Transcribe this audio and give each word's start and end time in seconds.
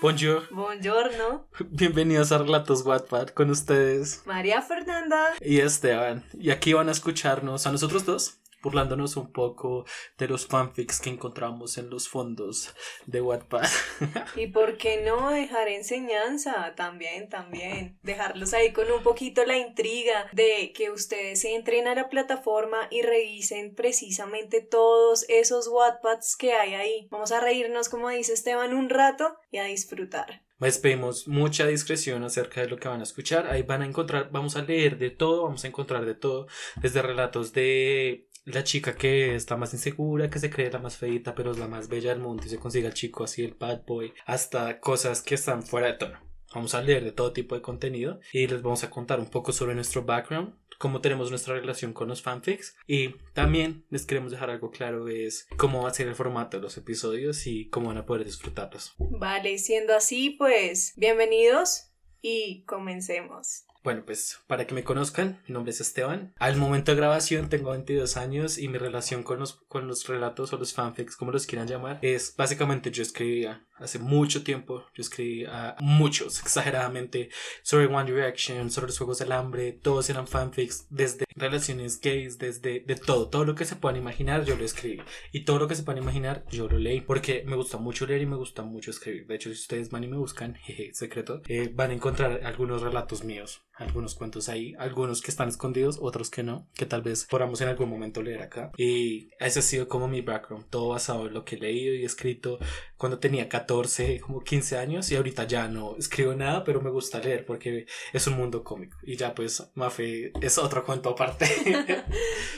Bonjour. 0.00 0.42
Buongiorno. 0.50 1.46
Bienvenidos 1.70 2.30
a 2.32 2.38
Relatos 2.38 2.84
Wattpad 2.84 3.28
con 3.28 3.50
ustedes. 3.50 4.22
María 4.26 4.62
Fernanda. 4.62 5.34
Y 5.40 5.60
Esteban. 5.60 6.24
Y 6.38 6.50
aquí 6.50 6.72
van 6.72 6.88
a 6.88 6.92
escucharnos 6.92 7.66
a 7.66 7.72
nosotros 7.72 8.04
dos 8.04 8.38
burlándonos 8.64 9.16
un 9.16 9.30
poco 9.30 9.84
de 10.18 10.26
los 10.26 10.46
fanfics 10.46 11.00
que 11.00 11.10
encontramos 11.10 11.78
en 11.78 11.90
los 11.90 12.08
fondos 12.08 12.74
de 13.06 13.20
Wattpad. 13.20 13.68
y 14.36 14.48
por 14.48 14.78
qué 14.78 15.02
no 15.04 15.30
dejar 15.30 15.68
enseñanza 15.68 16.74
también, 16.74 17.28
también. 17.28 17.98
Dejarlos 18.02 18.54
ahí 18.54 18.72
con 18.72 18.90
un 18.90 19.02
poquito 19.02 19.44
la 19.44 19.58
intriga 19.58 20.28
de 20.32 20.72
que 20.72 20.90
ustedes 20.90 21.44
entren 21.44 21.86
a 21.86 21.94
la 21.94 22.08
plataforma 22.08 22.88
y 22.90 23.02
revisen 23.02 23.74
precisamente 23.74 24.62
todos 24.62 25.26
esos 25.28 25.68
Wattpads 25.68 26.36
que 26.36 26.54
hay 26.54 26.74
ahí. 26.74 27.08
Vamos 27.10 27.30
a 27.30 27.40
reírnos, 27.40 27.90
como 27.90 28.08
dice 28.08 28.32
Esteban, 28.32 28.74
un 28.74 28.88
rato 28.88 29.36
y 29.50 29.58
a 29.58 29.64
disfrutar. 29.64 30.42
Les 30.64 30.78
pedimos 30.78 31.28
mucha 31.28 31.66
discreción 31.66 32.24
acerca 32.24 32.62
de 32.62 32.68
lo 32.68 32.78
que 32.78 32.88
van 32.88 33.00
a 33.00 33.02
escuchar. 33.02 33.48
Ahí 33.48 33.62
van 33.62 33.82
a 33.82 33.86
encontrar, 33.86 34.30
vamos 34.30 34.56
a 34.56 34.62
leer 34.62 34.96
de 34.96 35.10
todo, 35.10 35.42
vamos 35.42 35.62
a 35.64 35.66
encontrar 35.66 36.06
de 36.06 36.14
todo, 36.14 36.46
desde 36.80 37.02
relatos 37.02 37.52
de 37.52 38.28
la 38.44 38.64
chica 38.64 38.94
que 38.94 39.34
está 39.34 39.56
más 39.56 39.72
insegura, 39.72 40.30
que 40.30 40.38
se 40.38 40.50
cree 40.50 40.70
la 40.70 40.78
más 40.78 40.96
feita, 40.96 41.34
pero 41.34 41.52
es 41.52 41.58
la 41.58 41.68
más 41.68 41.88
bella 41.88 42.10
del 42.10 42.20
mundo 42.20 42.44
y 42.44 42.48
se 42.48 42.58
consigue 42.58 42.86
al 42.86 42.94
chico 42.94 43.24
así, 43.24 43.42
el 43.42 43.54
bad 43.54 43.84
boy, 43.86 44.12
hasta 44.26 44.80
cosas 44.80 45.22
que 45.22 45.34
están 45.34 45.62
fuera 45.62 45.88
de 45.88 45.94
tono. 45.94 46.18
Vamos 46.54 46.74
a 46.74 46.82
leer 46.82 47.02
de 47.02 47.12
todo 47.12 47.32
tipo 47.32 47.56
de 47.56 47.62
contenido 47.62 48.20
y 48.32 48.46
les 48.46 48.62
vamos 48.62 48.84
a 48.84 48.90
contar 48.90 49.18
un 49.18 49.28
poco 49.28 49.52
sobre 49.52 49.74
nuestro 49.74 50.04
background, 50.04 50.54
cómo 50.78 51.00
tenemos 51.00 51.30
nuestra 51.30 51.54
relación 51.54 51.92
con 51.92 52.08
los 52.08 52.22
fanfics 52.22 52.76
y 52.86 53.14
también 53.32 53.84
les 53.90 54.06
queremos 54.06 54.30
dejar 54.30 54.50
algo 54.50 54.70
claro 54.70 55.08
es 55.08 55.48
cómo 55.56 55.82
va 55.82 55.88
a 55.88 55.94
ser 55.94 56.06
el 56.06 56.14
formato 56.14 56.58
de 56.58 56.62
los 56.62 56.76
episodios 56.76 57.46
y 57.46 57.68
cómo 57.70 57.88
van 57.88 57.98
a 57.98 58.06
poder 58.06 58.24
disfrutarlos. 58.24 58.94
Vale, 58.98 59.58
siendo 59.58 59.96
así, 59.96 60.30
pues 60.30 60.92
bienvenidos 60.96 61.90
y 62.20 62.64
comencemos. 62.64 63.64
Bueno, 63.84 64.02
pues 64.06 64.40
para 64.46 64.66
que 64.66 64.74
me 64.74 64.82
conozcan, 64.82 65.42
mi 65.46 65.52
nombre 65.52 65.70
es 65.70 65.78
Esteban. 65.82 66.32
Al 66.38 66.56
momento 66.56 66.90
de 66.90 66.96
grabación 66.96 67.50
tengo 67.50 67.72
22 67.72 68.16
años 68.16 68.56
y 68.56 68.68
mi 68.68 68.78
relación 68.78 69.22
con 69.22 69.38
los, 69.38 69.56
con 69.68 69.86
los 69.86 70.08
relatos 70.08 70.54
o 70.54 70.56
los 70.56 70.72
fanfics, 70.72 71.16
como 71.16 71.32
los 71.32 71.46
quieran 71.46 71.68
llamar, 71.68 71.98
es 72.00 72.34
básicamente 72.34 72.90
yo 72.90 73.02
escribía. 73.02 73.66
Hace 73.76 73.98
mucho 73.98 74.42
tiempo, 74.42 74.86
yo 74.94 75.02
escribía 75.02 75.76
muchos, 75.80 76.40
exageradamente, 76.40 77.28
sobre 77.62 77.86
One 77.86 78.10
Direction, 78.10 78.70
sobre 78.70 78.86
los 78.86 78.96
Juegos 78.96 79.18
del 79.18 79.32
Hambre, 79.32 79.72
todos 79.72 80.08
eran 80.08 80.28
fanfics, 80.28 80.86
desde 80.88 81.26
relaciones 81.34 82.00
gays, 82.00 82.38
desde 82.38 82.80
de 82.80 82.94
todo, 82.94 83.28
todo 83.28 83.44
lo 83.44 83.54
que 83.54 83.64
se 83.66 83.76
puedan 83.76 83.98
imaginar 83.98 84.44
yo 84.44 84.56
lo 84.56 84.64
escribí. 84.64 85.02
Y 85.32 85.44
todo 85.44 85.58
lo 85.58 85.68
que 85.68 85.74
se 85.74 85.82
puedan 85.82 86.02
imaginar 86.02 86.46
yo 86.50 86.68
lo 86.68 86.78
leí 86.78 87.02
porque 87.02 87.42
me 87.46 87.56
gusta 87.56 87.76
mucho 87.76 88.06
leer 88.06 88.22
y 88.22 88.26
me 88.26 88.36
gusta 88.36 88.62
mucho 88.62 88.92
escribir. 88.92 89.26
De 89.26 89.34
hecho, 89.34 89.50
si 89.50 89.60
ustedes 89.60 89.90
van 89.90 90.04
y 90.04 90.08
me 90.08 90.16
buscan, 90.16 90.54
jeje, 90.62 90.94
secreto, 90.94 91.42
eh, 91.48 91.70
van 91.74 91.90
a 91.90 91.94
encontrar 91.94 92.40
algunos 92.44 92.80
relatos 92.80 93.24
míos 93.24 93.64
algunos 93.76 94.14
cuentos 94.14 94.48
ahí, 94.48 94.74
algunos 94.78 95.20
que 95.20 95.30
están 95.30 95.48
escondidos, 95.48 95.98
otros 96.00 96.30
que 96.30 96.42
no, 96.42 96.68
que 96.74 96.86
tal 96.86 97.02
vez 97.02 97.24
podamos 97.24 97.60
en 97.60 97.68
algún 97.68 97.88
momento 97.88 98.22
leer 98.22 98.42
acá. 98.42 98.70
Y 98.76 99.30
ese 99.38 99.58
ha 99.58 99.62
sido 99.62 99.88
como 99.88 100.08
mi 100.08 100.20
background, 100.20 100.68
todo 100.70 100.90
basado 100.90 101.26
en 101.26 101.34
lo 101.34 101.44
que 101.44 101.56
he 101.56 101.58
leído 101.58 101.94
y 101.94 102.04
escrito 102.04 102.58
cuando 102.96 103.18
tenía 103.18 103.48
14, 103.48 104.20
como 104.20 104.42
15 104.42 104.78
años 104.78 105.10
y 105.10 105.16
ahorita 105.16 105.44
ya 105.44 105.68
no 105.68 105.96
escribo 105.96 106.34
nada, 106.34 106.64
pero 106.64 106.80
me 106.80 106.90
gusta 106.90 107.18
leer 107.18 107.44
porque 107.44 107.86
es 108.12 108.26
un 108.26 108.34
mundo 108.34 108.62
cómico. 108.62 108.96
Y 109.02 109.16
ya 109.16 109.34
pues 109.34 109.70
Mafe 109.74 110.32
es 110.40 110.58
otro 110.58 110.84
cuento 110.84 111.10
aparte. 111.10 111.46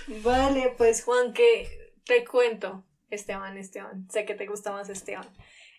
vale, 0.23 0.75
pues 0.77 1.03
Juan, 1.03 1.33
que 1.33 1.69
te 2.05 2.24
cuento, 2.24 2.85
Esteban, 3.11 3.57
Esteban, 3.57 4.08
sé 4.11 4.24
que 4.24 4.35
te 4.35 4.46
gusta 4.46 4.73
más 4.73 4.89
Esteban. 4.89 5.27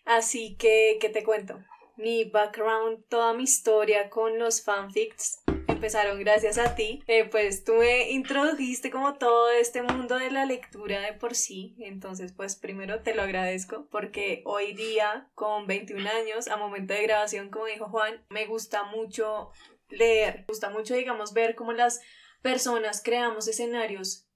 Así 0.04 0.56
que, 0.56 0.98
¿qué 1.00 1.10
te 1.10 1.22
cuento? 1.22 1.58
Mi 1.98 2.24
background, 2.24 3.04
toda 3.08 3.34
mi 3.34 3.44
historia 3.44 4.08
con 4.08 4.38
los 4.38 4.62
fanfics 4.62 5.42
empezaron 5.78 6.18
gracias 6.18 6.58
a 6.58 6.74
ti. 6.74 7.04
Eh, 7.06 7.24
pues 7.24 7.62
tú 7.62 7.74
me 7.74 8.10
introdujiste 8.10 8.90
como 8.90 9.14
todo 9.14 9.48
este 9.50 9.82
mundo 9.82 10.18
de 10.18 10.30
la 10.30 10.44
lectura 10.44 11.00
de 11.00 11.12
por 11.12 11.36
sí. 11.36 11.76
Entonces, 11.78 12.32
pues 12.32 12.56
primero 12.56 13.00
te 13.02 13.14
lo 13.14 13.22
agradezco 13.22 13.86
porque 13.90 14.42
hoy 14.44 14.74
día, 14.74 15.30
con 15.34 15.68
21 15.68 16.08
años, 16.10 16.48
a 16.48 16.56
momento 16.56 16.94
de 16.94 17.04
grabación, 17.04 17.50
como 17.50 17.66
dijo 17.66 17.86
Juan, 17.86 18.24
me 18.28 18.46
gusta 18.46 18.82
mucho 18.84 19.50
leer. 19.88 20.40
Me 20.40 20.44
gusta 20.48 20.70
mucho, 20.70 20.94
digamos, 20.94 21.32
ver 21.32 21.54
cómo 21.54 21.72
las 21.72 22.00
personas 22.42 23.00
creamos 23.00 23.46
escenarios 23.46 24.26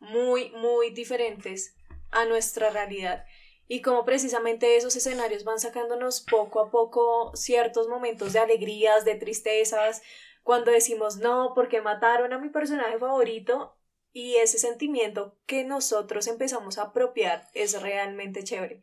muy, 0.00 0.50
muy 0.50 0.90
diferentes 0.90 1.76
a 2.10 2.24
nuestra 2.24 2.70
realidad 2.70 3.24
y 3.68 3.82
como 3.82 4.04
precisamente 4.06 4.76
esos 4.76 4.96
escenarios 4.96 5.44
van 5.44 5.60
sacándonos 5.60 6.22
poco 6.22 6.60
a 6.60 6.70
poco 6.70 7.32
ciertos 7.36 7.86
momentos 7.86 8.32
de 8.32 8.38
alegrías, 8.38 9.04
de 9.04 9.14
tristezas, 9.14 10.02
cuando 10.42 10.70
decimos 10.70 11.18
no, 11.18 11.52
porque 11.54 11.82
mataron 11.82 12.32
a 12.32 12.38
mi 12.38 12.48
personaje 12.48 12.98
favorito 12.98 13.76
y 14.10 14.36
ese 14.36 14.58
sentimiento 14.58 15.36
que 15.44 15.64
nosotros 15.64 16.26
empezamos 16.26 16.78
a 16.78 16.84
apropiar 16.84 17.46
es 17.52 17.80
realmente 17.80 18.42
chévere. 18.42 18.82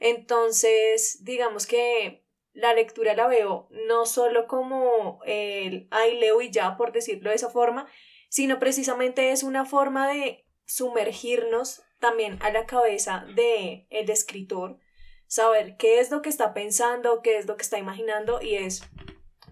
Entonces, 0.00 1.24
digamos 1.24 1.68
que 1.68 2.24
la 2.52 2.74
lectura 2.74 3.14
la 3.14 3.28
veo 3.28 3.68
no 3.70 4.04
solo 4.06 4.48
como 4.48 5.20
el 5.24 5.86
ay 5.92 6.18
leo 6.18 6.40
y 6.40 6.50
ya, 6.50 6.76
por 6.76 6.90
decirlo 6.90 7.30
de 7.30 7.36
esa 7.36 7.50
forma, 7.50 7.86
sino 8.28 8.58
precisamente 8.58 9.30
es 9.30 9.44
una 9.44 9.64
forma 9.64 10.08
de 10.08 10.44
sumergirnos 10.66 11.82
también 12.00 12.38
a 12.42 12.50
la 12.50 12.66
cabeza 12.66 13.24
de 13.34 13.86
el 13.90 14.10
escritor, 14.10 14.78
saber 15.26 15.76
qué 15.78 16.00
es 16.00 16.10
lo 16.10 16.22
que 16.22 16.28
está 16.28 16.54
pensando, 16.54 17.22
qué 17.22 17.38
es 17.38 17.46
lo 17.46 17.56
que 17.56 17.62
está 17.62 17.78
imaginando 17.78 18.40
y 18.42 18.56
es 18.56 18.82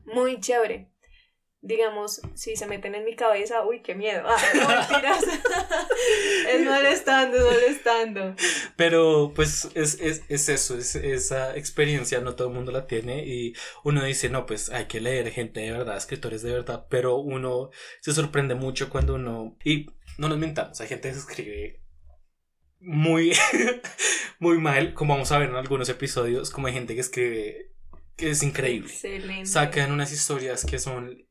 muy 0.05 0.41
chévere. 0.41 0.89
Digamos, 1.65 2.21
si 2.35 2.57
se 2.57 2.67
meten 2.67 2.97
en 2.97 3.05
mi 3.05 3.15
cabeza, 3.15 3.65
uy, 3.65 3.83
qué 3.83 3.95
miedo. 3.95 4.25
Ah, 4.27 4.37
no 4.55 4.69
mentiras. 4.69 5.23
es 6.49 6.65
molestando, 6.65 7.37
es 7.37 7.45
molestando. 7.45 8.35
Pero 8.77 9.33
pues 9.33 9.69
es, 9.75 10.01
es, 10.01 10.25
es 10.29 10.49
eso, 10.49 10.77
es, 10.77 10.97
esa 10.97 11.57
experiencia 11.57 12.21
no 12.21 12.35
todo 12.35 12.49
el 12.49 12.55
mundo 12.55 12.73
la 12.73 12.89
tiene 12.89 13.25
y 13.25 13.55
uno 13.85 14.03
dice, 14.03 14.29
no, 14.29 14.45
pues 14.45 14.71
hay 14.71 14.87
que 14.87 15.01
leer 15.01 15.31
gente 15.31 15.61
de 15.61 15.71
verdad, 15.71 15.97
escritores 15.97 16.43
de 16.43 16.53
verdad, 16.53 16.87
pero 16.91 17.19
uno 17.19 17.71
se 18.01 18.13
sorprende 18.13 18.57
mucho 18.57 18.91
cuando 18.91 19.15
uno... 19.15 19.57
Y 19.65 19.87
no 20.23 20.29
nos 20.29 20.39
mentamos, 20.39 20.81
hay 20.81 20.87
gente 20.87 21.11
que 21.11 21.19
escribe 21.19 21.83
muy, 22.79 23.33
muy 24.39 24.59
mal, 24.59 24.95
como 24.95 25.15
vamos 25.15 25.33
a 25.33 25.39
ver 25.39 25.51
en 25.51 25.57
algunos 25.57 25.89
episodios, 25.89 26.51
como 26.51 26.69
hay 26.69 26.75
gente 26.75 26.95
que 26.95 27.01
escribe 27.01 27.73
que 28.15 28.31
es 28.31 28.45
increíble. 28.45 28.93
Sacan 29.45 29.91
unas 29.91 30.13
historias 30.13 30.65
que 30.65 30.79
son 30.79 31.27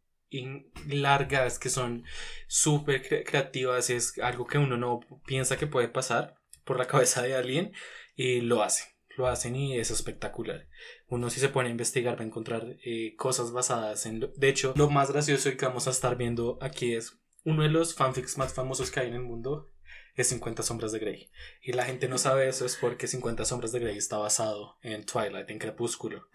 largas, 0.88 1.58
que 1.58 1.70
son 1.70 2.04
súper 2.48 3.24
creativas, 3.24 3.90
es 3.90 4.20
algo 4.20 4.46
que 4.46 4.58
uno 4.58 4.76
no 4.76 5.00
piensa 5.26 5.58
que 5.58 5.68
puede 5.68 5.88
pasar 5.88 6.36
por 6.66 6.78
la 6.78 6.88
cabeza 6.88 7.22
de 7.22 7.36
alguien 7.36 7.72
y 8.18 8.42
lo 8.42 8.62
hace. 8.62 8.84
Lo 9.16 9.28
hacen 9.28 9.56
y 9.56 9.78
es 9.78 9.90
espectacular. 9.90 10.68
Uno 11.08 11.30
si 11.30 11.40
se 11.40 11.48
pone 11.48 11.70
a 11.70 11.72
investigar 11.72 12.18
va 12.18 12.24
a 12.24 12.28
encontrar 12.28 12.76
eh, 12.84 13.16
cosas 13.16 13.54
basadas 13.54 14.06
en... 14.06 14.20
Lo... 14.20 14.28
De 14.36 14.50
hecho, 14.50 14.74
lo 14.76 14.90
más 14.90 15.12
gracioso 15.12 15.56
que 15.56 15.66
vamos 15.66 15.88
a 15.88 15.92
estar 15.92 16.18
viendo 16.18 16.58
aquí 16.62 16.94
es 16.94 17.21
uno 17.44 17.64
de 17.64 17.70
los 17.70 17.96
fanfics 17.96 18.38
más 18.38 18.54
famosos 18.54 18.92
que 18.92 19.00
hay 19.00 19.08
en 19.08 19.16
el 19.16 19.22
mundo 19.22 19.72
es 20.16 20.28
50 20.28 20.64
sombras 20.64 20.92
de 20.92 21.00
Grey. 21.00 21.30
Y 21.62 21.74
la 21.74 21.86
gente 21.86 22.08
no 22.08 22.18
sabe 22.18 22.48
eso 22.48 22.66
es 22.66 22.76
porque 22.76 23.08
50 23.08 23.46
sombras 23.46 23.72
de 23.72 23.80
Grey 23.80 23.98
está 23.98 24.18
basado 24.18 24.78
en 24.82 25.06
Twilight, 25.06 25.50
en 25.50 25.60
Crepúsculo. 25.60 26.28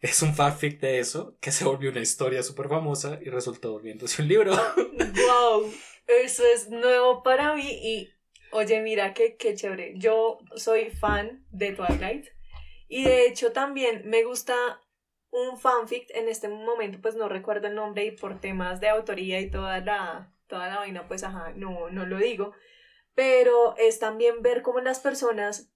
Es 0.00 0.22
un 0.22 0.34
fanfic 0.34 0.78
de 0.80 0.98
eso 0.98 1.36
que 1.40 1.50
se 1.50 1.64
volvió 1.64 1.90
una 1.90 2.00
historia 2.00 2.42
súper 2.42 2.68
famosa 2.68 3.18
y 3.22 3.30
resultó 3.30 3.72
volviéndose 3.72 4.22
un 4.22 4.28
libro. 4.28 4.52
¡Wow! 4.76 5.72
Eso 6.06 6.44
es 6.46 6.68
nuevo 6.68 7.22
para 7.22 7.54
mí 7.54 7.66
y 7.66 8.10
oye, 8.52 8.80
mira 8.80 9.14
qué, 9.14 9.36
qué 9.36 9.54
chévere. 9.54 9.94
Yo 9.96 10.38
soy 10.54 10.90
fan 10.90 11.44
de 11.50 11.72
Twilight 11.72 12.26
y 12.88 13.04
de 13.04 13.26
hecho 13.26 13.52
también 13.52 14.02
me 14.04 14.22
gusta 14.22 14.54
un 15.30 15.58
fanfic 15.58 16.08
en 16.14 16.28
este 16.28 16.48
momento 16.48 16.98
pues 17.02 17.16
no 17.16 17.28
recuerdo 17.28 17.66
el 17.66 17.74
nombre 17.74 18.04
y 18.04 18.10
por 18.12 18.40
temas 18.40 18.80
de 18.80 18.88
autoría 18.88 19.40
y 19.40 19.50
toda 19.50 19.80
la 19.80 20.32
toda 20.46 20.68
la 20.68 20.78
vaina 20.78 21.08
pues 21.08 21.24
ajá 21.24 21.52
no 21.54 21.90
no 21.90 22.06
lo 22.06 22.18
digo 22.18 22.52
pero 23.14 23.76
es 23.78 23.98
también 23.98 24.42
ver 24.42 24.62
cómo 24.62 24.80
las 24.80 25.00
personas 25.00 25.70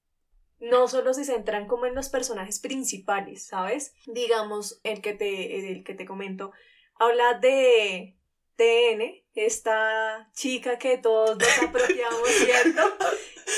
no 0.60 0.88
solo 0.88 1.14
se 1.14 1.24
centran 1.24 1.66
como 1.66 1.86
en 1.86 1.94
los 1.94 2.10
personajes 2.10 2.60
principales, 2.60 3.46
¿sabes? 3.46 3.94
Digamos, 4.06 4.78
el 4.84 5.00
que 5.00 5.14
te, 5.14 5.70
el 5.70 5.82
que 5.84 5.94
te 5.94 6.04
comento, 6.04 6.52
habla 6.96 7.34
de 7.34 8.18
TN, 8.56 9.24
esta 9.34 10.30
chica 10.34 10.78
que 10.78 10.98
todos 10.98 11.38
nos 11.38 11.58
apropiamos, 11.62 12.28
¿cierto? 12.28 12.82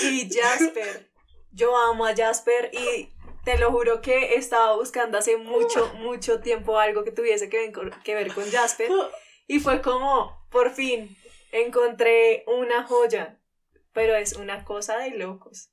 Y 0.04 0.30
Jasper. 0.32 1.10
Yo 1.50 1.76
amo 1.76 2.06
a 2.06 2.14
Jasper 2.14 2.70
y 2.72 3.10
te 3.44 3.58
lo 3.58 3.72
juro 3.72 4.00
que 4.00 4.36
estaba 4.36 4.76
buscando 4.76 5.18
hace 5.18 5.36
mucho, 5.36 5.92
mucho 5.98 6.40
tiempo 6.40 6.78
algo 6.78 7.02
que 7.02 7.10
tuviese 7.10 7.48
que 7.48 7.58
ver, 7.58 7.72
que 8.04 8.14
ver 8.14 8.32
con 8.32 8.48
Jasper. 8.48 8.90
Y 9.52 9.60
fue 9.60 9.82
como, 9.82 10.46
por 10.50 10.70
fin, 10.70 11.16
encontré 11.52 12.44
una 12.46 12.84
joya 12.84 13.38
pero 13.92 14.16
es 14.16 14.34
una 14.34 14.64
cosa 14.64 14.98
de 14.98 15.10
locos. 15.10 15.70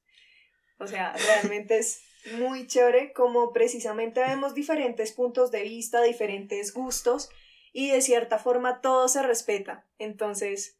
O 0.77 0.87
sea, 0.87 1.13
realmente 1.13 1.77
es 1.77 2.01
muy 2.37 2.67
chévere 2.67 3.13
como 3.13 3.51
precisamente 3.53 4.21
vemos 4.21 4.53
diferentes 4.53 5.11
puntos 5.11 5.51
de 5.51 5.63
vista, 5.63 6.01
diferentes 6.01 6.73
gustos 6.73 7.29
y 7.73 7.91
de 7.91 8.01
cierta 8.01 8.39
forma 8.39 8.81
todo 8.81 9.07
se 9.07 9.23
respeta. 9.23 9.87
Entonces, 9.97 10.78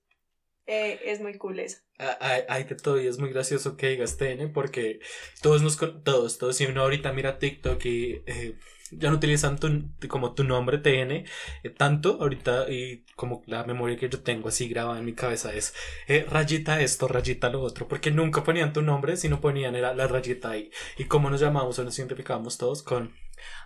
eh, 0.72 1.02
es 1.06 1.20
muy 1.20 1.36
cool 1.40 1.60
eso. 1.60 1.80
Hay, 2.20 2.66
que 2.66 2.76
todo 2.76 3.02
y 3.02 3.08
es 3.08 3.18
muy 3.18 3.32
gracioso 3.32 3.76
que 3.76 3.90
digas 3.90 4.18
TN 4.18 4.54
porque 4.54 5.00
todos 5.42 5.64
nos 5.64 5.78
todos, 6.04 6.38
todos, 6.38 6.56
si 6.56 6.68
uno 6.68 6.84
ahorita 6.84 7.12
mira 7.12 7.40
TikTok 7.40 7.84
y 7.86 8.22
eh, 8.28 8.56
ya 8.92 9.10
no 9.10 9.16
utilizan 9.16 9.58
como 10.08 10.36
tu 10.36 10.44
nombre 10.44 10.78
TN 10.78 11.12
eh, 11.12 11.26
tanto 11.76 12.20
ahorita 12.22 12.70
y 12.72 13.04
como 13.16 13.42
la 13.48 13.64
memoria 13.64 13.98
que 13.98 14.10
yo 14.10 14.22
tengo 14.22 14.50
así 14.50 14.70
grabada 14.70 15.00
en 15.00 15.06
mi 15.06 15.14
cabeza 15.14 15.52
es 15.56 15.74
rayita 16.30 16.80
esto, 16.82 17.08
rayita 17.08 17.50
lo 17.50 17.62
otro, 17.62 17.88
porque 17.88 18.12
nunca 18.12 18.44
ponían 18.44 18.72
tu 18.72 18.84
nombre, 18.84 19.18
sino 19.18 19.42
ponían 19.42 19.74
la 19.82 20.08
rayita 20.08 20.52
ahí. 20.52 20.70
Y 21.00 21.06
como 21.06 21.32
nos 21.32 21.42
llamamos 21.42 21.80
o 21.80 21.84
nos 21.84 21.98
identificábamos 21.98 22.60
todos 22.60 22.84
con 22.84 23.12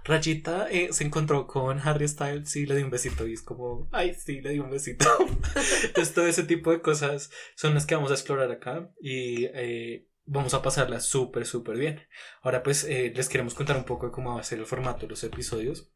Rayita 0.04 0.70
eh, 0.70 0.90
se 0.92 1.04
encontró 1.04 1.48
con 1.48 1.80
Harry 1.80 2.08
Styles 2.08 2.56
y 2.56 2.66
le 2.66 2.76
dio 2.76 2.86
un 2.86 2.92
besito 2.92 3.28
y 3.28 3.34
es 3.34 3.42
como, 3.42 3.90
ay, 3.92 4.14
sí, 4.14 4.42
le 4.42 4.52
dio 4.52 4.64
un 4.64 4.72
besito. 4.72 5.06
Entonces 5.86 6.14
todo 6.14 6.28
ese 6.28 6.44
tipo 6.44 6.72
de 6.72 6.82
cosas 6.82 7.32
son 7.56 7.74
las 7.74 7.86
que 7.86 7.96
vamos 7.96 8.12
a 8.12 8.16
explorar 8.16 8.52
acá 8.52 8.92
y 9.02 9.48
vamos 10.26 10.54
a 10.54 10.62
pasarla 10.62 11.00
súper, 11.00 11.46
súper 11.46 11.78
bien. 11.78 12.02
Ahora 12.42 12.64
pues 12.64 12.84
eh, 12.84 13.12
les 13.16 13.30
queremos 13.30 13.54
contar 13.54 13.78
un 13.78 13.86
poco 13.86 14.08
de 14.08 14.12
cómo 14.12 14.36
va 14.36 14.42
a 14.42 14.44
ser 14.44 14.60
el 14.60 14.66
formato 14.66 15.02
de 15.02 15.10
los 15.10 15.24
episodios. 15.24 15.92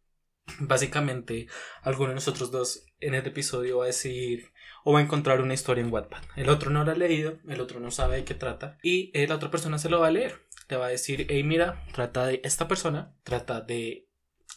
Básicamente, 0.60 1.48
alguno 1.82 2.10
de 2.10 2.16
nosotros 2.16 2.52
dos 2.52 2.86
en 3.00 3.16
este 3.16 3.30
episodio 3.30 3.80
va 3.80 3.84
a 3.84 3.88
decir 3.88 4.54
o 4.86 4.94
va 4.94 5.00
a 5.00 5.04
encontrar 5.04 5.42
una 5.42 5.54
historia 5.54 5.84
en 5.84 5.92
Wattpad. 5.92 6.24
El 6.38 6.50
otro 6.50 6.72
no 6.72 6.86
la 6.86 6.94
ha 6.94 6.96
leído, 6.96 7.40
el 7.48 7.60
otro 7.60 7.82
no 7.82 7.92
sabe 7.92 8.18
de 8.18 8.24
qué 8.24 8.34
trata 8.34 8.78
y 8.82 9.12
eh, 9.14 9.28
la 9.28 9.36
otra 9.36 9.52
persona 9.52 9.78
se 9.78 9.90
lo 9.90 10.00
va 10.00 10.08
a 10.08 10.12
leer. 10.12 10.47
Le 10.70 10.78
va 10.78 10.88
a 10.88 10.90
decir, 10.90 11.28
hey 11.30 11.44
mira, 11.44 11.84
trata 11.94 12.28
de 12.28 12.42
esta 12.44 12.68
persona, 12.68 13.16
trata 13.24 13.62
de 13.62 14.08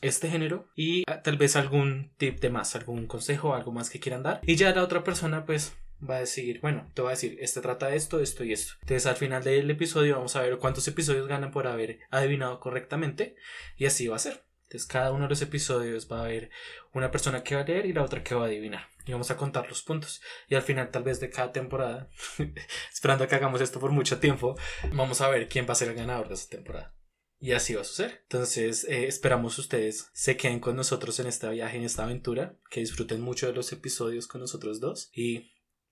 este 0.00 0.30
género 0.30 0.68
y 0.74 1.04
ah, 1.06 1.22
tal 1.22 1.36
vez 1.36 1.56
algún 1.56 2.12
tip 2.16 2.40
de 2.40 2.50
más, 2.50 2.74
algún 2.74 3.06
consejo, 3.06 3.54
algo 3.54 3.72
más 3.72 3.90
que 3.90 4.00
quieran 4.00 4.22
dar. 4.22 4.40
Y 4.44 4.56
ya 4.56 4.74
la 4.74 4.82
otra 4.82 5.04
persona 5.04 5.44
pues 5.44 5.76
va 6.08 6.16
a 6.16 6.20
decir, 6.20 6.60
bueno, 6.60 6.90
te 6.94 7.02
va 7.02 7.10
a 7.10 7.12
decir, 7.12 7.36
este 7.40 7.60
trata 7.60 7.88
de 7.88 7.96
esto, 7.96 8.20
esto 8.20 8.44
y 8.44 8.52
esto. 8.52 8.74
Entonces 8.80 9.06
al 9.06 9.16
final 9.16 9.44
del 9.44 9.70
episodio 9.70 10.16
vamos 10.16 10.36
a 10.36 10.42
ver 10.42 10.58
cuántos 10.58 10.88
episodios 10.88 11.28
ganan 11.28 11.50
por 11.50 11.66
haber 11.66 12.00
adivinado 12.10 12.60
correctamente 12.60 13.36
y 13.76 13.86
así 13.86 14.08
va 14.08 14.16
a 14.16 14.20
ser. 14.20 14.50
Entonces 14.70 14.87
cada 14.87 15.11
uno 15.11 15.25
de 15.25 15.31
los 15.31 15.43
episodios 15.43 16.06
va 16.11 16.20
a 16.20 16.25
haber 16.26 16.50
una 16.93 17.11
persona 17.11 17.43
que 17.43 17.56
va 17.56 17.62
a 17.62 17.64
leer 17.64 17.87
y 17.87 17.93
la 17.93 18.05
otra 18.05 18.22
que 18.22 18.37
va 18.37 18.44
a 18.44 18.46
adivinar. 18.46 18.87
Y 19.05 19.11
vamos 19.11 19.32
a 19.32 19.37
contar 19.37 19.69
los 19.69 19.82
puntos. 19.82 20.22
Y 20.49 20.55
al 20.55 20.62
final 20.62 20.93
tal 20.93 21.02
vez 21.02 21.19
de 21.19 21.28
cada 21.28 21.50
temporada, 21.50 22.08
esperando 22.93 23.26
que 23.26 23.34
hagamos 23.34 23.61
esto 23.61 23.81
por 23.81 23.90
mucho 23.90 24.20
tiempo, 24.20 24.56
vamos 24.93 25.20
a 25.20 25.28
ver 25.28 25.49
quién 25.49 25.67
va 25.67 25.72
a 25.72 25.75
ser 25.75 25.88
el 25.88 25.96
ganador 25.96 26.28
de 26.28 26.34
esa 26.34 26.49
temporada. 26.49 26.94
Y 27.40 27.50
así 27.50 27.75
va 27.75 27.81
a 27.81 27.84
suceder. 27.84 28.20
Entonces, 28.22 28.84
eh, 28.84 29.08
esperamos 29.08 29.58
ustedes 29.58 30.08
se 30.12 30.37
queden 30.37 30.61
con 30.61 30.76
nosotros 30.76 31.19
en 31.19 31.26
este 31.26 31.49
viaje, 31.49 31.76
en 31.76 31.84
esta 31.84 32.05
aventura, 32.05 32.56
que 32.70 32.78
disfruten 32.78 33.20
mucho 33.20 33.49
de 33.49 33.55
los 33.55 33.72
episodios 33.72 34.28
con 34.28 34.40
nosotros 34.40 34.78
dos 34.78 35.11
y 35.12 35.50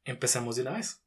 Empecemos 0.09 0.57
de 0.57 0.63
una 0.63 0.73
vez. 0.73 1.03